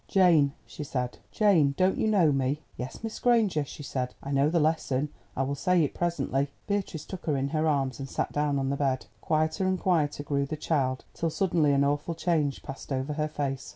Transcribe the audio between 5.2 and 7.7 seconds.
I will say it presently." Beatrice took her in her